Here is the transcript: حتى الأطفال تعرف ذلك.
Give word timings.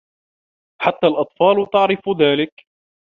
حتى 0.81 1.07
الأطفال 1.07 1.69
تعرف 1.71 1.99
ذلك. 2.21 2.65